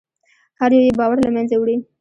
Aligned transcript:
هر 0.59 0.69
یو 0.75 0.83
یې 0.87 0.93
باور 0.99 1.17
له 1.25 1.29
منځه 1.35 1.55
وړي. 1.57 1.75